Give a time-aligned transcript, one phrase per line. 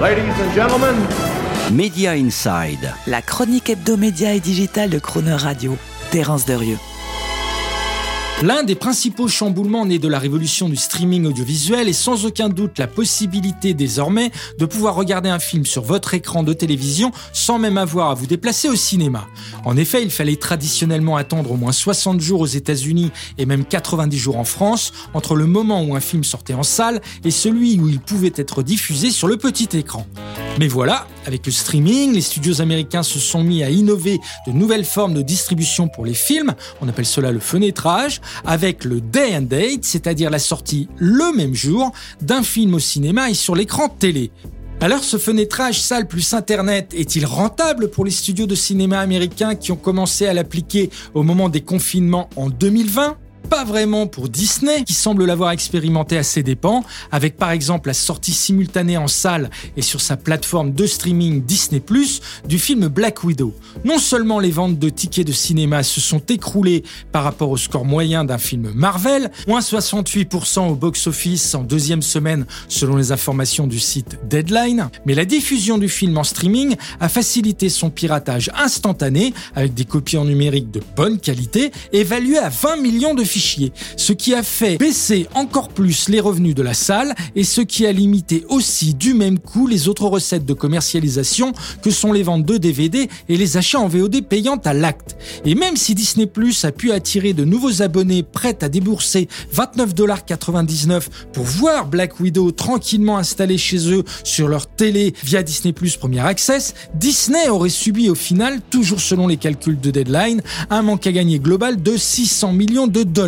[0.00, 0.96] Ladies and gentlemen,
[1.72, 2.94] Media Inside.
[3.06, 5.76] La chronique hebdomédia et digitale de Croner Radio.
[6.10, 6.78] Terence Derieux.
[8.42, 12.78] L'un des principaux chamboulements nés de la révolution du streaming audiovisuel est sans aucun doute
[12.78, 17.76] la possibilité désormais de pouvoir regarder un film sur votre écran de télévision sans même
[17.76, 19.26] avoir à vous déplacer au cinéma.
[19.66, 24.16] En effet, il fallait traditionnellement attendre au moins 60 jours aux États-Unis et même 90
[24.16, 27.88] jours en France entre le moment où un film sortait en salle et celui où
[27.90, 30.06] il pouvait être diffusé sur le petit écran.
[30.58, 34.84] Mais voilà, avec le streaming, les studios américains se sont mis à innover de nouvelles
[34.84, 39.42] formes de distribution pour les films, on appelle cela le fenêtrage, avec le day and
[39.42, 44.30] date, c'est-à-dire la sortie le même jour d'un film au cinéma et sur l'écran télé.
[44.82, 49.72] Alors ce fenêtrage salle plus Internet est-il rentable pour les studios de cinéma américains qui
[49.72, 53.18] ont commencé à l'appliquer au moment des confinements en 2020
[53.48, 57.94] pas vraiment pour Disney, qui semble l'avoir expérimenté à ses dépens, avec par exemple la
[57.94, 61.80] sortie simultanée en salle et sur sa plateforme de streaming Disney⁇
[62.46, 63.54] du film Black Widow.
[63.84, 67.84] Non seulement les ventes de tickets de cinéma se sont écroulées par rapport au score
[67.84, 73.78] moyen d'un film Marvel, moins 68% au box-office en deuxième semaine selon les informations du
[73.78, 79.74] site Deadline, mais la diffusion du film en streaming a facilité son piratage instantané avec
[79.74, 83.24] des copies en numérique de bonne qualité évaluées à 20 millions de
[83.96, 87.86] ce qui a fait baisser encore plus les revenus de la salle et ce qui
[87.86, 92.44] a limité aussi du même coup les autres recettes de commercialisation que sont les ventes
[92.44, 95.16] de DVD et les achats en VOD payantes à l'acte.
[95.44, 101.04] Et même si Disney Plus a pu attirer de nouveaux abonnés prêts à débourser 29,99$
[101.32, 106.20] pour voir Black Widow tranquillement installé chez eux sur leur télé via Disney Plus Premier
[106.20, 111.12] Access, Disney aurait subi au final, toujours selon les calculs de Deadline, un manque à
[111.12, 113.19] gagner global de 600 millions de dollars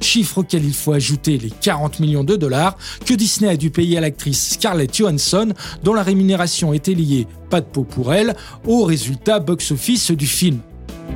[0.00, 3.98] chiffre auquel il faut ajouter les 40 millions de dollars que Disney a dû payer
[3.98, 8.34] à l'actrice Scarlett Johansson, dont la rémunération était liée, pas de peau pour elle,
[8.66, 10.60] au résultat box-office du film.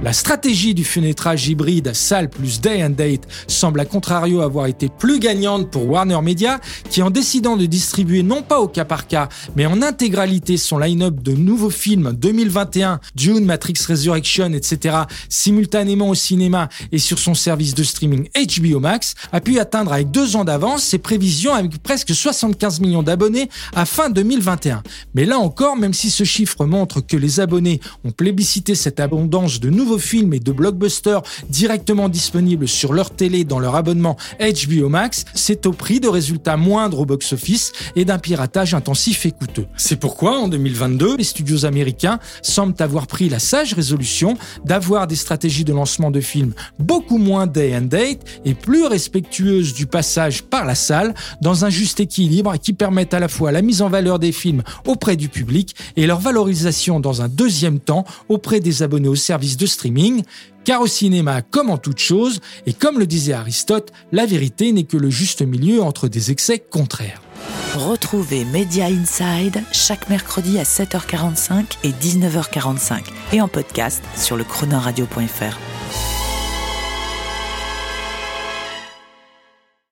[0.02, 4.90] La stratégie du fenêtrage hybride salle plus day and date semble à contrario avoir été
[4.90, 6.60] plus gagnante pour Warner Media
[6.90, 10.76] qui en décidant de distribuer non pas au cas par cas mais en intégralité son
[10.78, 14.96] line-up de nouveaux films 2021, Dune, Matrix Resurrection, etc.
[15.30, 20.10] simultanément au cinéma et sur son service de streaming HBO Max a pu atteindre avec
[20.10, 24.82] deux ans d'avance ses prévisions avec presque 75 millions d'abonnés à fin 2021.
[25.14, 29.60] Mais là encore, même si ce chiffre montre que les abonnés ont plébiscité cette abondance
[29.60, 34.16] de nouveaux nouveaux films et de blockbusters directement disponibles sur leur télé dans leur abonnement
[34.40, 39.30] HBO Max, c'est au prix de résultats moindres au box-office et d'un piratage intensif et
[39.30, 39.66] coûteux.
[39.76, 45.16] C'est pourquoi, en 2022, les studios américains semblent avoir pris la sage résolution d'avoir des
[45.16, 50.44] stratégies de lancement de films beaucoup moins day and date et plus respectueuses du passage
[50.44, 51.12] par la salle
[51.42, 54.62] dans un juste équilibre qui permettent à la fois la mise en valeur des films
[54.86, 59.58] auprès du public et leur valorisation dans un deuxième temps auprès des abonnés au service
[59.58, 60.22] de streaming,
[60.64, 64.84] car au cinéma, comme en toute chose, et comme le disait Aristote, la vérité n'est
[64.84, 67.20] que le juste milieu entre des excès contraires.
[67.74, 73.02] Retrouvez Media Inside chaque mercredi à 7h45 et 19h45
[73.32, 76.13] et en podcast sur le chronoradio.fr.